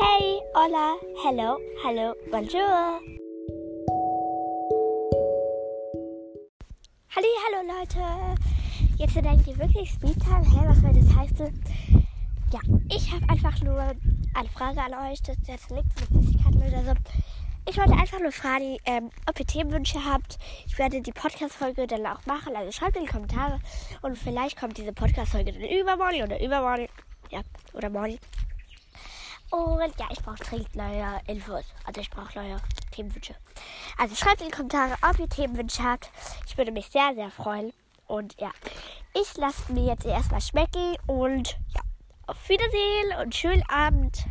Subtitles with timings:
[0.00, 3.00] hola, hello, hallo, bonjour.
[7.14, 8.40] Halli, hallo Leute.
[8.98, 10.44] Jetzt denkt ihr wirklich Speedtime?
[10.44, 11.64] Hä, was soll das heißen?
[12.52, 12.60] Ja,
[12.90, 15.22] ich habe einfach nur eine Frage an euch.
[15.22, 16.92] Das ist jetzt nichts mit Süßigkeiten oder so.
[17.68, 20.38] Ich wollte einfach nur fragen, ähm, ob ihr Themenwünsche habt.
[20.66, 22.54] Ich werde die Podcast-Folge dann auch machen.
[22.54, 23.60] Also schreibt in die Kommentare.
[24.02, 26.86] Und vielleicht kommt diese Podcast-Folge dann übermorgen oder übermorgen.
[27.30, 27.40] Ja,
[27.72, 28.18] oder morgen.
[29.56, 31.64] Und ja, ich brauche dringend neue Infos.
[31.86, 32.58] Also ich brauche neue
[32.90, 33.34] Themenwünsche.
[33.96, 36.10] Also schreibt in die Kommentare, ob ihr Themenwünsche habt.
[36.46, 37.72] Ich würde mich sehr, sehr freuen.
[38.06, 38.50] Und ja,
[39.14, 40.96] ich lasse mir jetzt erstmal schmecken.
[41.06, 41.80] Und ja,
[42.26, 44.26] auf Wiedersehen und schönen Abend.